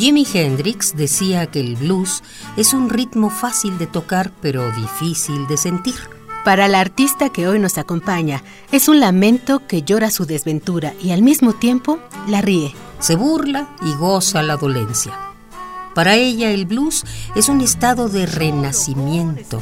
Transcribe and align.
Jimi 0.00 0.26
Hendrix 0.32 0.96
decía 0.96 1.44
que 1.48 1.60
el 1.60 1.76
blues 1.76 2.22
es 2.56 2.72
un 2.72 2.88
ritmo 2.88 3.28
fácil 3.28 3.76
de 3.76 3.86
tocar 3.86 4.32
pero 4.40 4.72
difícil 4.72 5.46
de 5.46 5.58
sentir. 5.58 5.96
Para 6.42 6.68
la 6.68 6.80
artista 6.80 7.28
que 7.28 7.46
hoy 7.46 7.58
nos 7.58 7.76
acompaña, 7.76 8.42
es 8.72 8.88
un 8.88 8.98
lamento 8.98 9.66
que 9.66 9.82
llora 9.82 10.10
su 10.10 10.24
desventura 10.24 10.94
y 11.02 11.10
al 11.10 11.20
mismo 11.20 11.52
tiempo 11.52 11.98
la 12.28 12.40
ríe. 12.40 12.74
Se 12.98 13.14
burla 13.14 13.68
y 13.82 13.92
goza 13.92 14.42
la 14.42 14.56
dolencia. 14.56 15.12
Para 15.94 16.14
ella 16.14 16.50
el 16.50 16.64
blues 16.64 17.04
es 17.34 17.50
un 17.50 17.60
estado 17.60 18.08
de 18.08 18.24
renacimiento. 18.24 19.60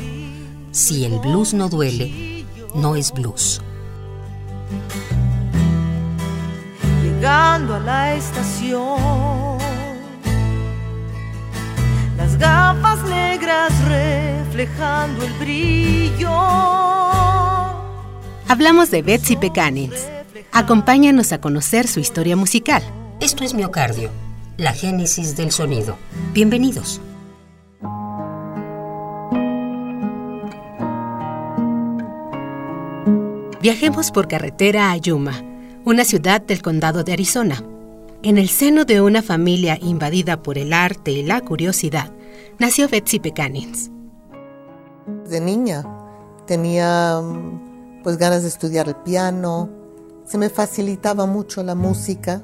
Si 0.71 1.05
el 1.05 1.19
blues 1.19 1.53
no 1.53 1.69
duele, 1.69 2.47
no 2.77 2.95
es 2.95 3.11
blues. 3.11 3.61
Llegando 7.03 7.75
a 7.75 7.81
la 7.81 8.15
estación 8.15 9.58
gafas 12.37 13.03
negras 13.05 13.73
reflejando 13.87 15.25
el 15.25 15.33
brillo. 15.35 16.31
Hablamos 18.49 18.91
de 18.91 19.03
Betsy 19.03 19.37
Pecanins. 19.37 20.09
Acompáñanos 20.53 21.33
a 21.33 21.41
conocer 21.41 21.87
su 21.87 22.01
historia 22.01 22.37
musical. 22.37 22.83
Esto 23.21 23.45
es 23.45 23.55
Miocardio, 23.55 24.11
la 24.57 24.73
génesis 24.73 25.37
del 25.37 25.53
sonido. 25.53 25.99
Bienvenidos. 26.33 27.01
Viajemos 33.61 34.13
por 34.13 34.29
carretera 34.29 34.93
a 34.93 34.97
Yuma, 34.97 35.43
una 35.85 36.05
ciudad 36.05 36.41
del 36.41 36.63
condado 36.63 37.03
de 37.03 37.13
Arizona. 37.13 37.63
En 38.23 38.39
el 38.39 38.49
seno 38.49 38.85
de 38.85 39.01
una 39.01 39.21
familia 39.21 39.79
invadida 39.83 40.43
por 40.43 40.59
el 40.59 40.73
arte 40.73 41.11
y 41.11 41.23
la 41.23 41.41
curiosidad, 41.41 42.13
nació 42.59 42.89
Betsy 42.89 43.21
Pecanins. 43.21 43.91
De 45.29 45.41
niña 45.41 45.85
tenía 46.47 47.21
pues 48.03 48.17
ganas 48.17 48.43
de 48.43 48.49
estudiar 48.49 48.89
el 48.89 48.97
piano, 48.97 49.71
se 50.27 50.39
me 50.39 50.51
facilitaba 50.51 51.27
mucho 51.27 51.63
la 51.63 51.75
música, 51.75 52.43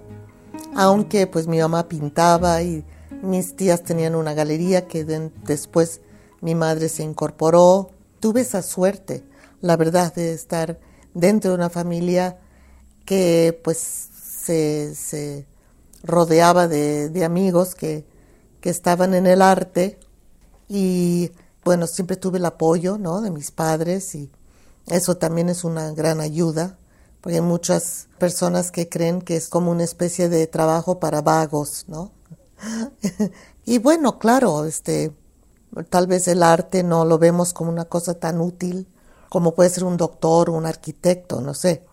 aunque 0.75 1.27
pues 1.27 1.47
mi 1.47 1.59
mamá 1.59 1.89
pintaba 1.89 2.63
y 2.63 2.85
mis 3.23 3.57
tías 3.57 3.83
tenían 3.83 4.15
una 4.15 4.35
galería 4.35 4.87
que 4.87 5.05
después 5.05 6.01
mi 6.41 6.55
madre 6.55 6.89
se 6.89 7.03
incorporó. 7.03 7.91
Tuve 8.21 8.43
esa 8.43 8.63
suerte, 8.63 9.25
la 9.61 9.77
verdad, 9.77 10.15
de 10.15 10.33
estar 10.33 10.79
dentro 11.13 11.51
de 11.51 11.57
una 11.57 11.71
familia 11.71 12.39
que 13.05 13.59
pues 13.63 13.79
se, 13.79 15.47
rodeaba 16.03 16.69
de, 16.69 17.25
amigos 17.25 17.75
que, 17.75 18.05
que 18.61 18.71
estaban 18.71 19.15
en 19.15 19.27
el 19.27 19.41
arte 19.43 19.99
y 20.69 21.33
bueno, 21.65 21.87
siempre 21.87 22.17
tuve 22.17 22.39
el 22.39 22.45
apoyo 22.45 22.99
¿no? 22.99 23.21
de 23.21 23.31
mis 23.31 23.51
padres 23.51 24.15
y 24.15 24.31
eso 24.87 25.17
también 25.17 25.49
es 25.49 25.65
una 25.65 25.93
gran 25.93 26.21
ayuda, 26.21 26.79
porque 27.21 27.37
hay 27.37 27.43
muchas 27.43 28.09
personas 28.19 28.71
que 28.71 28.89
creen 28.89 29.23
que 29.23 29.37
es 29.37 29.49
como 29.49 29.71
una 29.71 29.85
especie 29.85 30.29
de 30.29 30.47
trabajo 30.47 31.01
para 31.01 31.23
vagos, 31.23 31.87
¿no? 31.89 32.13
y 33.65 33.79
bueno, 33.79 34.19
claro, 34.19 34.65
este, 34.65 35.13
tal 35.89 36.07
vez 36.07 36.29
el 36.29 36.43
arte 36.43 36.83
no 36.83 37.05
lo 37.05 37.19
vemos 37.19 37.55
como 37.55 37.71
una 37.71 37.87
cosa 37.87 38.15
tan 38.15 38.41
útil 38.41 38.87
como 39.35 39.57
puede 39.57 39.69
ser 39.69 39.83
un 39.83 39.97
doctor 39.97 40.49
o 40.49 40.53
un 40.53 40.65
arquitecto, 40.65 41.41
no 41.41 41.55
sé. 41.55 41.85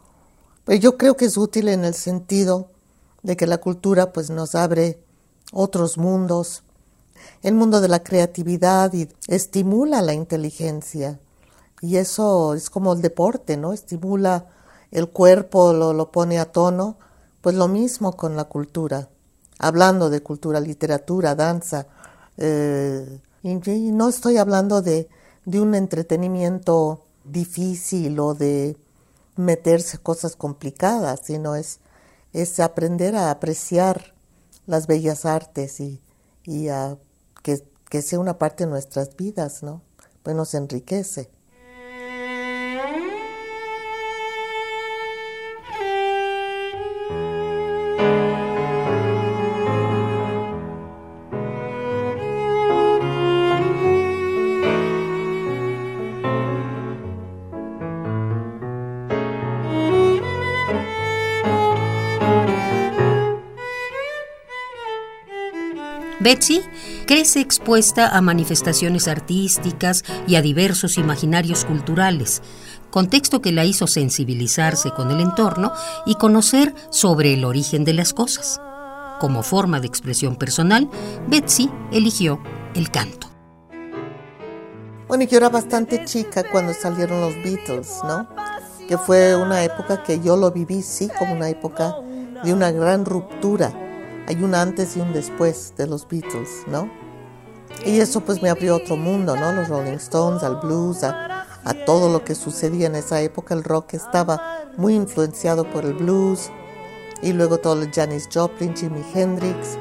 Pero 0.64 0.80
yo 0.80 0.96
creo 0.96 1.18
que 1.18 1.26
es 1.26 1.38
útil 1.38 1.70
en 1.70 1.86
el 1.86 1.96
sentido 1.96 2.70
de 3.24 3.36
que 3.36 3.48
la 3.48 3.58
cultura 3.58 4.14
pues 4.14 4.30
nos 4.30 4.54
abre 4.54 5.04
otros 5.52 5.98
mundos, 5.98 6.62
el 7.44 7.54
mundo 7.54 7.82
de 7.82 7.88
la 7.88 8.04
creatividad 8.04 8.94
y 8.94 9.10
estimula 9.28 10.02
la 10.02 10.14
inteligencia. 10.14 11.20
Y 11.82 11.98
eso 11.98 12.54
es 12.54 12.70
como 12.70 12.94
el 12.94 13.02
deporte, 13.02 13.58
¿no? 13.58 13.74
Estimula 13.74 14.46
el 14.92 15.10
cuerpo, 15.10 15.74
lo, 15.74 15.94
lo 15.94 16.12
pone 16.12 16.40
a 16.40 16.52
tono. 16.52 16.98
Pues 17.42 17.56
lo 17.56 17.68
mismo 17.68 18.16
con 18.16 18.36
la 18.36 18.44
cultura. 18.44 19.10
Hablando 19.58 20.10
de 20.10 20.22
cultura, 20.22 20.60
literatura, 20.60 21.34
danza. 21.34 21.88
Eh, 22.38 23.20
y, 23.44 23.56
no 23.92 24.10
estoy 24.10 24.38
hablando 24.38 24.82
de, 24.82 25.10
de 25.46 25.60
un 25.60 25.74
entretenimiento 25.74 27.06
difícil 27.24 28.20
o 28.20 28.36
de 28.36 28.78
meterse 29.36 29.98
cosas 29.98 30.36
complicadas, 30.36 31.22
sino 31.24 31.56
es, 31.56 31.80
es 32.34 32.60
aprender 32.60 33.16
a 33.16 33.32
apreciar 33.32 34.14
las 34.68 34.86
bellas 34.86 35.26
artes 35.26 35.80
y, 35.80 36.00
y 36.44 36.68
a 36.68 36.98
que, 37.92 38.02
sea 38.02 38.20
una 38.20 38.38
parte 38.38 38.64
de 38.64 38.70
nuestras 38.70 39.18
vidas, 39.18 39.64
¿no? 39.64 39.82
Pues 40.24 40.34
nos 40.34 40.54
enriquece. 40.54 41.30
Betsy 66.22 66.62
crece 67.12 67.42
expuesta 67.42 68.08
a 68.08 68.22
manifestaciones 68.22 69.10
artísticas 69.10 70.06
y 70.28 70.36
a 70.36 70.42
diversos 70.42 70.98
imaginarios 70.98 71.66
culturales, 71.66 72.42
contexto 72.90 73.42
que 73.42 73.52
la 73.52 73.66
hizo 73.66 73.86
sensibilizarse 73.86 74.92
con 74.92 75.12
el 75.12 75.20
entorno 75.20 75.74
y 76.06 76.16
conocer 76.16 76.74
sobre 76.90 77.34
el 77.34 77.44
origen 77.44 77.84
de 77.84 77.96
las 77.96 78.14
cosas. 78.14 78.62
Como 79.20 79.44
forma 79.44 79.82
de 79.82 79.88
expresión 79.88 80.38
personal, 80.38 80.90
Betsy 81.28 81.70
eligió 81.92 82.42
el 82.76 82.90
canto. 82.92 83.28
Bueno, 85.10 85.26
yo 85.26 85.36
era 85.36 85.50
bastante 85.50 86.06
chica 86.06 86.46
cuando 86.50 86.74
salieron 86.74 87.20
los 87.20 87.36
Beatles, 87.44 87.90
¿no? 88.06 88.30
Que 88.88 88.98
fue 88.98 89.36
una 89.36 89.66
época 89.66 90.02
que 90.02 90.22
yo 90.22 90.38
lo 90.38 90.52
viví, 90.52 90.82
sí, 90.82 91.10
como 91.20 91.34
una 91.34 91.50
época 91.50 91.94
de 92.42 92.54
una 92.54 92.72
gran 92.72 93.04
ruptura 93.04 93.74
hay 94.28 94.44
un 94.44 94.56
antes 94.56 94.96
y 94.96 95.02
un 95.02 95.14
después 95.14 95.74
de 95.78 95.88
los 95.88 96.08
Beatles, 96.08 96.64
¿no? 96.68 96.90
Y 97.86 98.00
eso 98.00 98.22
pues 98.22 98.42
me 98.42 98.50
abrió 98.50 98.76
otro 98.76 98.96
mundo, 98.96 99.36
¿no? 99.36 99.52
Los 99.54 99.70
Rolling 99.70 99.94
Stones, 99.94 100.44
al 100.44 100.58
blues, 100.58 101.04
a, 101.04 101.46
todo 101.86 102.10
lo 102.10 102.24
que 102.24 102.36
sucedía 102.36 102.88
en 102.88 102.96
esa 102.96 103.22
época. 103.22 103.54
El 103.54 103.64
rock 103.64 103.94
estaba 103.94 104.66
muy 104.78 104.96
influenciado 104.96 105.64
por 105.70 105.86
el 105.86 105.94
blues 105.94 106.52
y 107.22 107.34
luego 107.34 107.58
todo 107.58 107.82
el 107.82 107.92
Janis 107.92 108.30
Joplin, 108.32 108.76
Jimi 108.76 109.04
Hendrix. 109.14 109.78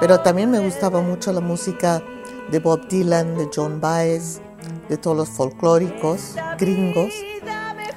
Pero 0.00 0.20
también 0.20 0.50
me 0.50 0.60
gustaba 0.60 1.00
mucho 1.00 1.32
la 1.32 1.40
música 1.40 2.02
de 2.50 2.58
Bob 2.60 2.88
Dylan, 2.88 3.36
de 3.36 3.48
John 3.54 3.80
Baez, 3.80 4.40
de 4.88 4.96
todos 4.96 5.16
los 5.16 5.28
folclóricos 5.28 6.34
gringos. 6.58 7.12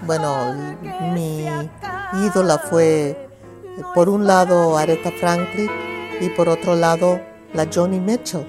Bueno, 0.05 0.75
mi 1.13 1.45
ídola 2.25 2.57
fue 2.57 3.29
por 3.93 4.09
un 4.09 4.25
lado 4.27 4.77
Aretha 4.77 5.11
Franklin 5.11 5.69
y 6.19 6.29
por 6.29 6.49
otro 6.49 6.75
lado 6.75 7.19
la 7.53 7.67
Johnny 7.73 7.99
Mitchell, 7.99 8.45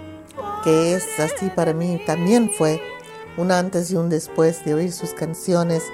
que 0.62 0.94
es 0.94 1.04
así 1.18 1.50
para 1.50 1.72
mí 1.72 2.00
también 2.06 2.50
fue 2.50 2.80
un 3.36 3.50
antes 3.50 3.90
y 3.90 3.96
un 3.96 4.08
después 4.08 4.64
de 4.64 4.74
oír 4.74 4.92
sus 4.92 5.14
canciones 5.14 5.84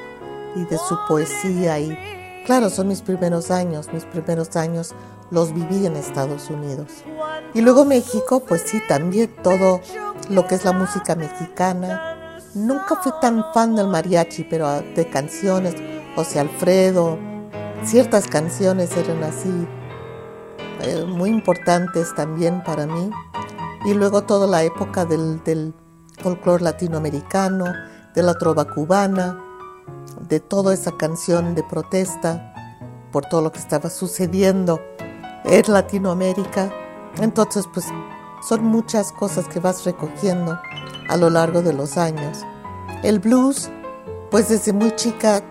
y 0.57 0.65
de 0.65 0.79
su 0.79 0.99
poesía 1.07 1.79
y 1.79 1.97
claro, 2.45 2.71
son 2.71 2.89
mis 2.89 3.03
primeros 3.03 3.51
años, 3.51 3.93
mis 3.93 4.05
primeros 4.05 4.57
años 4.57 4.95
los 5.31 5.53
viví 5.53 5.85
en 5.85 5.97
Estados 5.97 6.49
Unidos. 6.49 7.05
Y 7.55 7.61
luego 7.61 7.85
México, 7.85 8.41
pues 8.41 8.63
sí, 8.63 8.81
también 8.89 9.31
todo 9.43 9.81
lo 10.31 10.47
que 10.47 10.55
es 10.55 10.65
la 10.65 10.73
música 10.73 11.15
mexicana. 11.15 12.39
Nunca 12.55 12.97
fui 12.97 13.13
tan 13.21 13.45
fan 13.53 13.77
del 13.77 13.89
mariachi, 13.89 14.45
pero 14.45 14.81
de 14.81 15.09
canciones, 15.11 15.75
José 16.17 16.41
Alfredo, 16.41 17.19
ciertas 17.85 18.27
canciones 18.27 18.97
eran 18.97 19.23
así 19.23 19.69
eh, 20.83 21.05
muy 21.07 21.31
importantes 21.31 22.15
también 22.15 22.63
para 22.65 22.87
mí. 22.87 23.11
Y 23.85 23.95
luego 23.95 24.23
toda 24.25 24.47
la 24.47 24.63
época 24.63 25.05
del, 25.05 25.43
del 25.45 25.75
folclore 26.23 26.65
latinoamericano, 26.65 27.67
de 28.15 28.23
la 28.23 28.35
trova 28.35 28.65
cubana, 28.65 29.39
de 30.29 30.41
toda 30.41 30.75
esa 30.75 30.97
canción 30.97 31.55
de 31.55 31.63
protesta 31.63 32.53
por 33.13 33.27
todo 33.27 33.43
lo 33.43 33.53
que 33.53 33.59
estaba 33.59 33.91
sucediendo 33.91 34.81
en 35.45 35.73
Latinoamérica. 35.73 36.73
Entonces, 37.21 37.67
pues 37.73 37.87
son 38.47 38.65
muchas 38.65 39.13
cosas 39.13 39.49
que 39.49 39.61
vas 39.61 39.85
recogiendo 39.85 40.59
a 41.09 41.17
lo 41.17 41.31
largo 41.31 41.63
de 41.63 41.73
los 41.73 41.97
años. 41.97 42.39
El 43.03 43.19
blues, 43.19 43.71
pues 44.31 44.49
desde 44.49 44.73
muy 44.73 44.95
chica 44.97 45.43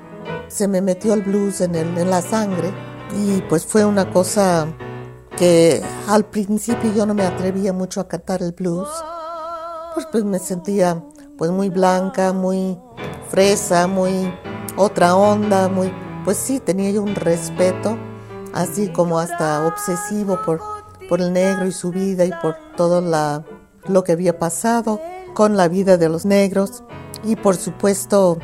se 0.48 0.68
me 0.68 0.82
metió 0.82 1.14
el 1.14 1.22
blues 1.22 1.62
en, 1.62 1.76
en 1.76 2.10
la 2.10 2.22
sangre 2.22 2.72
y 3.16 3.42
pues 3.42 3.66
fue 3.66 3.86
una 3.86 4.12
cosa 4.12 4.68
que 5.38 5.84
al 6.08 6.26
principio 6.26 6.92
yo 6.94 7.06
no 7.06 7.14
me 7.14 7.24
atrevía 7.24 7.74
mucho 7.74 8.02
a 8.02 8.08
cantar 8.08 8.42
el 8.42 8.52
blues, 8.54 8.90
pues, 9.94 10.08
pues 10.12 10.24
me 10.24 10.40
sentía 10.40 11.04
pues 11.38 11.52
muy 11.52 11.70
blanca, 11.70 12.34
muy 12.34 12.78
fresa, 13.30 13.88
muy 13.88 14.34
otra 14.76 15.16
onda, 15.16 15.70
muy, 15.70 15.94
pues 16.24 16.38
sí, 16.38 16.60
tenía 16.60 16.92
yo 16.92 17.04
un 17.04 17.16
respeto, 17.16 17.98
así 18.54 18.90
como 18.90 19.20
hasta 19.20 19.68
obsesivo 19.68 20.40
por, 20.46 20.62
por 21.10 21.22
el 21.22 21.34
negro 21.34 21.68
y 21.68 21.72
su 21.72 21.92
vida 21.92 22.26
y 22.26 22.32
por 22.42 22.56
todo 22.76 23.02
la, 23.02 23.44
lo 23.88 24.04
que 24.04 24.14
había 24.14 24.40
pasado 24.40 25.00
con 25.34 25.56
la 25.58 25.68
vida 25.68 25.98
de 25.98 26.10
los 26.10 26.26
negros. 26.26 26.84
Y 27.24 27.36
por 27.36 27.56
supuesto, 27.56 28.40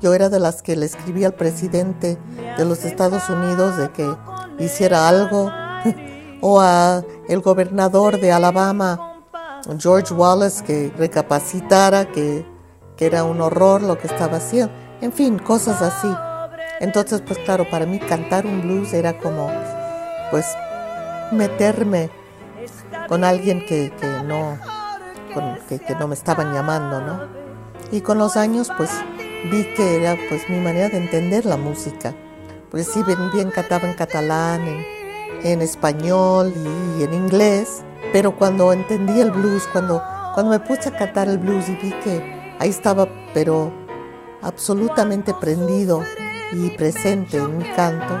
yo 0.00 0.14
era 0.14 0.28
de 0.28 0.38
las 0.38 0.62
que 0.62 0.76
le 0.76 0.86
escribía 0.86 1.28
al 1.28 1.34
presidente 1.34 2.18
de 2.56 2.64
los 2.64 2.84
Estados 2.84 3.28
Unidos 3.28 3.76
de 3.76 3.90
que 3.90 4.08
hiciera 4.58 5.08
algo, 5.08 5.50
o 6.40 6.60
a 6.60 7.02
el 7.28 7.40
gobernador 7.40 8.20
de 8.20 8.32
Alabama, 8.32 9.20
George 9.78 10.14
Wallace, 10.14 10.64
que 10.64 10.92
recapacitara 10.96 12.06
que, 12.06 12.46
que 12.96 13.06
era 13.06 13.24
un 13.24 13.40
horror 13.40 13.82
lo 13.82 13.98
que 13.98 14.06
estaba 14.06 14.36
haciendo 14.36 14.72
en 15.00 15.12
fin, 15.12 15.38
cosas 15.38 15.80
así. 15.80 16.08
Entonces, 16.80 17.22
pues 17.26 17.38
claro, 17.40 17.68
para 17.68 17.86
mí 17.86 17.98
cantar 17.98 18.46
un 18.46 18.62
blues 18.62 18.92
era 18.92 19.18
como, 19.18 19.50
pues, 20.30 20.46
meterme 21.32 22.10
con 23.08 23.24
alguien 23.24 23.64
que, 23.66 23.92
no, 24.26 24.58
que, 25.68 25.94
no 25.98 26.08
me 26.08 26.14
estaban 26.14 26.52
llamando, 26.52 27.00
¿no? 27.00 27.20
Y 27.90 28.00
con 28.00 28.18
los 28.18 28.36
años, 28.36 28.70
pues, 28.76 28.90
vi 29.50 29.64
que 29.74 29.96
era, 29.96 30.16
pues, 30.28 30.48
mi 30.48 30.58
manera 30.58 30.88
de 30.88 30.98
entender 30.98 31.46
la 31.46 31.56
música. 31.56 32.14
Pues 32.70 32.86
sí, 32.86 33.02
bien, 33.02 33.30
bien 33.32 33.50
cantaba 33.50 33.88
en 33.88 33.94
catalán, 33.94 34.66
en, 34.66 34.97
en 35.42 35.62
español 35.62 36.52
y 36.56 37.02
en 37.02 37.14
inglés, 37.14 37.82
pero 38.12 38.36
cuando 38.36 38.72
entendí 38.72 39.20
el 39.20 39.30
blues, 39.30 39.68
cuando, 39.72 40.02
cuando 40.34 40.50
me 40.50 40.60
puse 40.60 40.88
a 40.88 40.96
cantar 40.96 41.28
el 41.28 41.38
blues 41.38 41.68
y 41.68 41.76
vi 41.76 41.92
que 42.02 42.56
ahí 42.58 42.70
estaba, 42.70 43.08
pero 43.34 43.72
absolutamente 44.42 45.34
prendido 45.34 46.02
y 46.52 46.70
presente 46.70 47.38
en 47.38 47.58
mi 47.58 47.64
canto, 47.72 48.14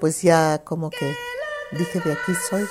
pues 0.00 0.22
ya 0.22 0.58
como 0.64 0.90
que 0.90 1.14
dije 1.72 2.00
de 2.00 2.12
aquí 2.12 2.32
soy. 2.48 2.64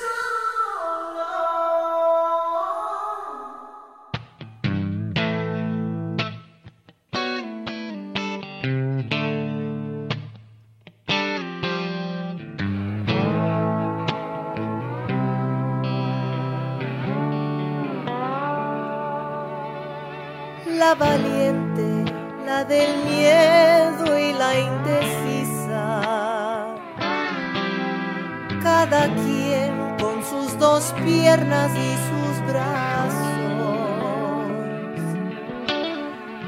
La 20.78 20.94
valiente 20.94 22.06
la 22.46 22.64
del 22.64 23.04
miedo 23.06 24.18
y 24.18 24.32
la 24.34 24.60
indecisa. 24.60 26.02
Cada 28.62 29.08
quien 29.16 29.98
con 30.00 30.24
sus 30.24 30.58
dos 30.60 30.94
piernas 31.04 31.72
y 31.72 31.96
sus 32.08 32.36
brazos, 32.52 33.40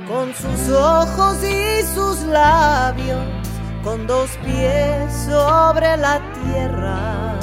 con 0.08 0.34
sus 0.36 0.70
ojos 0.76 1.44
y 1.44 1.82
sus 1.96 2.22
labios, 2.22 3.26
con 3.84 4.06
dos 4.06 4.30
pies 4.46 5.12
sobre 5.26 5.98
la 5.98 6.22
tierra. 6.44 7.40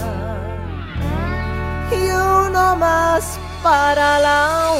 Y 1.91 2.11
uno 2.11 2.77
más 2.77 3.41
para 3.65 4.21
la 4.21 4.75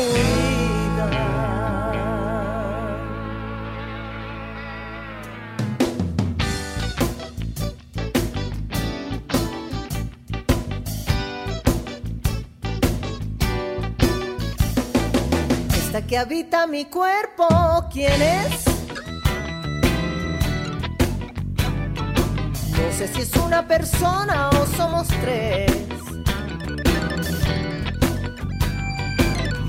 que 16.07 16.19
habita 16.19 16.67
mi 16.67 16.85
cuerpo, 16.85 17.49
¿quién 17.93 18.21
es? 18.23 18.65
No 22.71 22.93
sé 22.97 23.09
si 23.09 23.23
es 23.23 23.37
una 23.37 23.67
persona 23.67 24.51
o 24.51 24.67
somos 24.77 25.09
tres. 25.09 25.73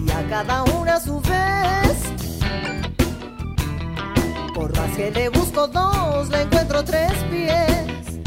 Y 0.05 0.11
a 0.11 0.29
cada 0.29 0.63
una 0.63 0.95
a 0.95 0.99
su 0.99 1.19
vez. 1.21 1.97
Por 4.53 4.77
más 4.77 4.95
que 4.95 5.09
le 5.11 5.29
busco 5.29 5.67
dos, 5.67 6.29
le 6.29 6.41
encuentro 6.43 6.83
tres 6.83 7.13
pies. 7.31 8.21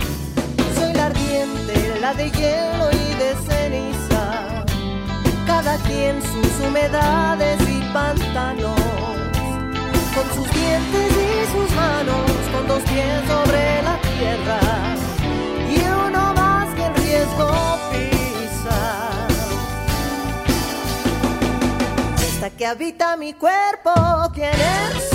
Soy 0.75 0.93
la 0.95 1.07
ardiente, 1.07 2.01
la 2.01 2.15
de 2.15 2.31
hielo 2.31 2.91
y 2.91 3.15
de 3.15 3.35
ceniza. 3.47 4.10
Cada 5.63 5.77
quien 5.83 6.23
sus 6.23 6.67
humedades 6.67 7.61
y 7.69 7.83
pantanos, 7.93 8.81
con 10.15 10.27
sus 10.35 10.51
dientes 10.55 11.13
y 11.13 11.53
sus 11.53 11.71
manos, 11.77 12.31
con 12.51 12.67
dos 12.67 12.83
pies 12.85 13.21
sobre 13.29 13.83
la 13.83 14.01
tierra 14.01 14.61
y 15.69 15.81
uno 16.09 16.33
más 16.33 16.75
que 16.75 16.87
en 16.87 16.95
riesgo 16.95 17.79
pisa. 17.91 19.19
Esta 22.23 22.49
que 22.49 22.67
habita 22.67 23.19
mi 23.19 23.35
cuerpo, 23.35 23.93
¿quién 24.33 24.55
es? 24.55 25.11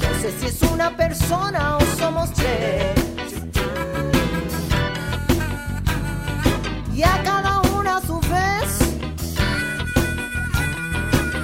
No 0.00 0.22
sé 0.22 0.40
si 0.40 0.46
es 0.46 0.62
una 0.62 0.96
persona 0.96 1.76
o 1.76 1.80
somos 1.98 2.32
tres. 2.32 3.09
Y 7.00 7.02
a 7.02 7.22
cada 7.22 7.62
una 7.78 7.98
su 8.02 8.20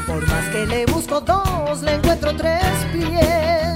por 0.07 0.29
más 0.29 0.49
que 0.53 0.67
le 0.67 0.85
busco 0.85 1.19
dos, 1.23 1.81
le 1.81 1.95
encuentro 1.95 2.37
tres 2.37 2.63
pies. 2.93 3.76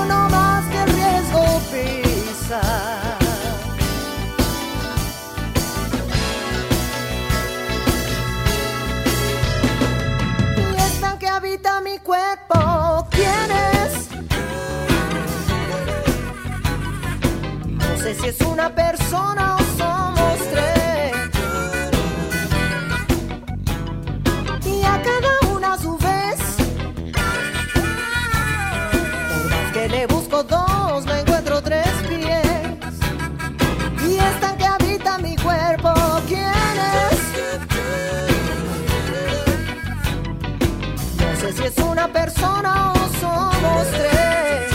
somos 42.41 43.87
tres. 43.91 44.71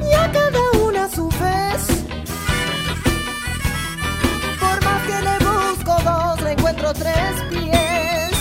Y 0.00 0.14
a 0.14 0.32
cada 0.32 0.60
una 0.82 1.04
a 1.04 1.08
su 1.10 1.28
vez. 1.28 1.86
Por 4.60 4.84
más 4.84 5.02
que 5.06 5.20
le 5.22 5.36
busco 5.44 5.94
dos, 6.02 6.42
le 6.42 6.52
encuentro 6.52 6.92
tres 6.94 7.42
pies. 7.50 8.32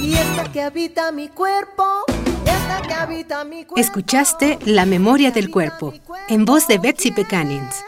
Y 0.00 0.14
esta 0.14 0.50
que 0.52 0.62
habita 0.62 1.12
mi 1.12 1.28
cuerpo, 1.28 2.04
esta 2.44 2.82
que 2.86 2.94
habita 2.94 3.44
mi 3.44 3.64
cuerpo. 3.64 3.80
Escuchaste 3.80 4.58
La 4.64 4.86
memoria 4.86 5.30
del 5.30 5.50
cuerpo, 5.50 5.92
en 6.28 6.44
voz 6.44 6.66
de 6.66 6.78
Betsy 6.78 7.10
Pecanins. 7.12 7.84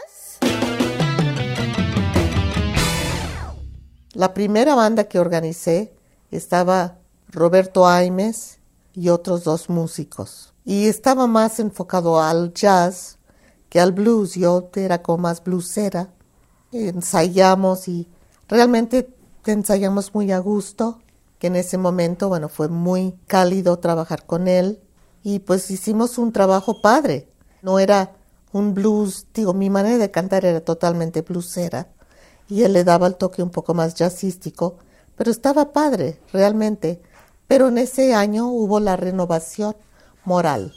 La 4.13 4.33
primera 4.33 4.75
banda 4.75 5.05
que 5.05 5.17
organicé 5.17 5.93
estaba 6.29 6.98
Roberto 7.29 7.87
Aimes 7.87 8.59
y 8.93 9.09
otros 9.09 9.43
dos 9.43 9.69
músicos. 9.69 10.53
Y 10.65 10.87
estaba 10.87 11.27
más 11.27 11.59
enfocado 11.59 12.21
al 12.21 12.53
jazz 12.53 13.17
que 13.69 13.79
al 13.79 13.91
blues. 13.91 14.35
Yo 14.35 14.69
era 14.75 15.01
como 15.01 15.19
más 15.19 15.43
bluesera. 15.43 16.09
Ensayamos 16.71 17.87
y 17.87 18.07
realmente 18.47 19.09
ensayamos 19.45 20.13
muy 20.13 20.31
a 20.31 20.39
gusto, 20.39 20.99
que 21.39 21.47
en 21.47 21.55
ese 21.55 21.77
momento, 21.77 22.29
bueno, 22.29 22.49
fue 22.49 22.67
muy 22.67 23.15
cálido 23.27 23.79
trabajar 23.79 24.25
con 24.25 24.47
él. 24.47 24.79
Y 25.23 25.39
pues 25.39 25.71
hicimos 25.71 26.17
un 26.17 26.31
trabajo 26.31 26.81
padre. 26.81 27.27
No 27.61 27.79
era 27.79 28.15
un 28.51 28.73
blues, 28.73 29.27
digo, 29.33 29.53
mi 29.53 29.69
manera 29.69 29.97
de 29.97 30.11
cantar 30.11 30.45
era 30.45 30.61
totalmente 30.61 31.21
bluesera 31.21 31.87
y 32.49 32.63
él 32.63 32.73
le 32.73 32.83
daba 32.83 33.07
el 33.07 33.15
toque 33.15 33.43
un 33.43 33.51
poco 33.51 33.73
más 33.73 33.93
jazzístico, 33.93 34.77
pero 35.15 35.29
estaba 35.31 35.71
padre, 35.71 36.19
realmente. 36.33 37.01
Pero 37.49 37.67
en 37.67 37.77
ese 37.77 38.13
año 38.13 38.47
hubo 38.47 38.79
la 38.79 38.95
renovación 38.95 39.75
moral, 40.23 40.73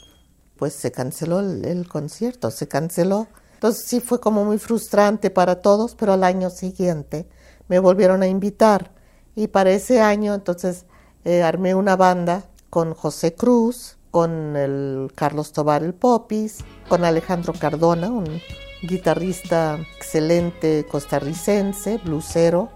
pues 0.57 0.73
se 0.73 0.91
canceló 0.91 1.39
el, 1.39 1.63
el 1.63 1.87
concierto, 1.87 2.51
se 2.51 2.67
canceló. 2.67 3.27
Entonces 3.53 3.85
sí 3.87 4.01
fue 4.01 4.19
como 4.19 4.43
muy 4.43 4.57
frustrante 4.57 5.29
para 5.29 5.61
todos, 5.61 5.95
pero 5.95 6.11
al 6.11 6.25
año 6.25 6.49
siguiente 6.49 7.29
me 7.69 7.79
volvieron 7.79 8.21
a 8.21 8.27
invitar 8.27 8.91
y 9.35 9.47
para 9.47 9.71
ese 9.71 10.01
año 10.01 10.33
entonces 10.33 10.85
eh, 11.25 11.41
armé 11.41 11.75
una 11.75 11.95
banda 11.95 12.43
con 12.69 12.93
José 12.93 13.33
Cruz, 13.33 13.97
con 14.11 14.55
el 14.55 15.11
Carlos 15.15 15.53
Tobar 15.53 15.83
el 15.83 15.93
Popis, 15.93 16.59
con 16.87 17.03
Alejandro 17.03 17.53
Cardona, 17.53 18.09
un 18.09 18.41
guitarrista 18.83 19.79
excelente 19.95 20.85
costarricense, 20.89 21.97
blusero. 21.97 22.69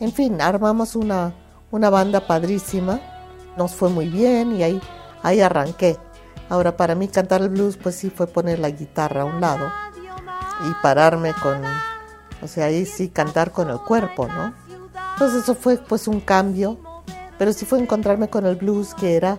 En 0.00 0.12
fin, 0.12 0.40
armamos 0.40 0.94
una, 0.94 1.34
una 1.70 1.90
banda 1.90 2.26
padrísima. 2.26 3.00
Nos 3.56 3.74
fue 3.74 3.88
muy 3.88 4.08
bien 4.08 4.54
y 4.56 4.62
ahí, 4.62 4.80
ahí 5.22 5.40
arranqué. 5.40 5.98
Ahora, 6.48 6.76
para 6.76 6.94
mí 6.94 7.08
cantar 7.08 7.42
el 7.42 7.48
blues, 7.48 7.76
pues 7.76 7.94
sí 7.94 8.10
fue 8.10 8.26
poner 8.26 8.58
la 8.58 8.70
guitarra 8.70 9.22
a 9.22 9.24
un 9.24 9.40
lado 9.40 9.66
y 10.68 10.82
pararme 10.82 11.32
con, 11.42 11.62
o 12.42 12.48
sea, 12.48 12.66
ahí 12.66 12.86
sí 12.86 13.08
cantar 13.08 13.50
con 13.50 13.70
el 13.70 13.78
cuerpo, 13.80 14.28
¿no? 14.28 14.52
Entonces 15.12 15.42
eso 15.42 15.54
fue 15.54 15.78
pues 15.78 16.06
un 16.08 16.20
cambio, 16.20 16.78
pero 17.38 17.52
sí 17.52 17.64
fue 17.64 17.80
encontrarme 17.80 18.28
con 18.28 18.46
el 18.46 18.56
blues 18.56 18.94
que 18.94 19.16
era, 19.16 19.38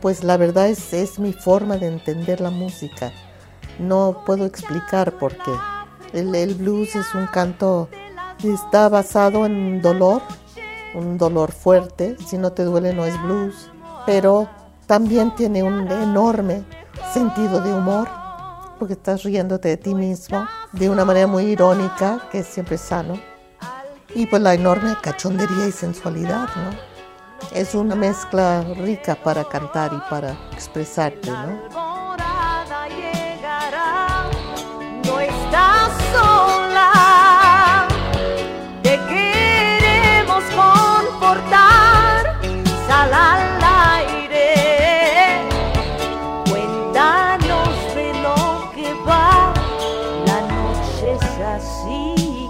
pues 0.00 0.24
la 0.24 0.36
verdad 0.36 0.68
es, 0.68 0.92
es 0.92 1.18
mi 1.18 1.32
forma 1.32 1.76
de 1.76 1.88
entender 1.88 2.40
la 2.40 2.50
música 2.50 3.12
no 3.78 4.22
puedo 4.24 4.46
explicar 4.46 5.12
por 5.12 5.36
qué. 5.36 5.52
El, 6.12 6.34
el, 6.34 6.54
blues 6.54 6.94
es 6.94 7.14
un 7.14 7.26
canto 7.26 7.88
que 8.38 8.52
está 8.52 8.88
basado 8.88 9.46
en 9.46 9.82
dolor, 9.82 10.22
un 10.94 11.18
dolor 11.18 11.52
fuerte. 11.52 12.16
Si 12.26 12.38
no 12.38 12.52
te 12.52 12.64
duele 12.64 12.94
no 12.94 13.04
es 13.04 13.20
blues, 13.22 13.70
pero 14.06 14.48
también 14.86 15.34
tiene 15.34 15.62
un 15.62 15.90
enorme 15.90 16.64
sentido 17.12 17.60
de 17.60 17.72
humor, 17.72 18.08
porque 18.78 18.94
estás 18.94 19.22
riéndote 19.22 19.68
de 19.68 19.76
ti 19.76 19.94
mismo 19.94 20.46
de 20.72 20.90
una 20.90 21.04
manera 21.04 21.26
muy 21.26 21.44
irónica, 21.44 22.28
que 22.30 22.40
es 22.40 22.46
siempre 22.46 22.78
sano. 22.78 23.18
Y 24.14 24.26
pues 24.26 24.42
la 24.42 24.54
enorme 24.54 24.96
cachondería 25.02 25.66
y 25.66 25.72
sensualidad, 25.72 26.48
¿no? 26.56 26.94
Es 27.52 27.74
una 27.74 27.94
mezcla 27.94 28.62
rica 28.62 29.16
para 29.16 29.44
cantar 29.44 29.92
y 29.92 30.10
para 30.10 30.36
expresarte, 30.52 31.30
¿no? 31.30 31.83
Así. 51.44 52.48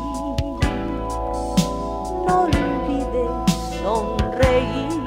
No 2.26 2.42
olvides 2.44 3.52
sonreír, 3.82 5.02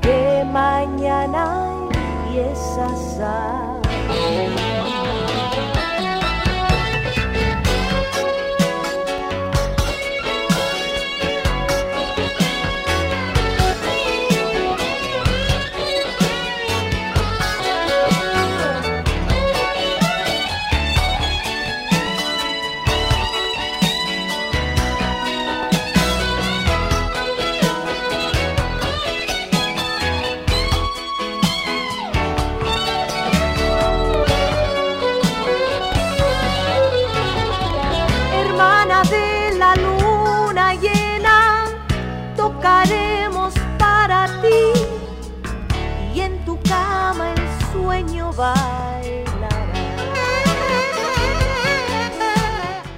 que 0.00 0.44
mañana 0.50 1.66
empiezas 2.26 3.20
a. 3.20 4.73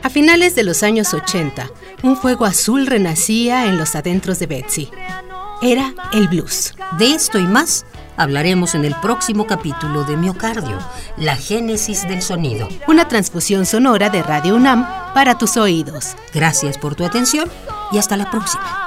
A 0.02 0.10
finales 0.10 0.54
de 0.54 0.64
los 0.64 0.82
años 0.82 1.12
80, 1.12 1.68
un 2.02 2.16
fuego 2.16 2.44
azul 2.44 2.86
renacía 2.86 3.66
en 3.66 3.76
los 3.76 3.94
adentros 3.94 4.38
de 4.38 4.46
Betsy. 4.46 4.90
Era 5.62 5.94
el 6.12 6.28
blues. 6.28 6.74
De 6.98 7.12
esto 7.12 7.38
y 7.38 7.46
más 7.46 7.84
hablaremos 8.16 8.74
en 8.74 8.84
el 8.84 8.94
próximo 8.96 9.46
capítulo 9.46 10.04
de 10.04 10.16
Miocardio, 10.16 10.78
la 11.16 11.36
génesis 11.36 12.06
del 12.08 12.22
sonido. 12.22 12.68
Una 12.86 13.08
transfusión 13.08 13.66
sonora 13.66 14.10
de 14.10 14.22
Radio 14.22 14.56
UNAM 14.56 14.86
para 15.14 15.38
tus 15.38 15.56
oídos. 15.56 16.14
Gracias 16.32 16.78
por 16.78 16.94
tu 16.94 17.04
atención 17.04 17.50
y 17.92 17.98
hasta 17.98 18.16
la 18.16 18.30
próxima. 18.30 18.86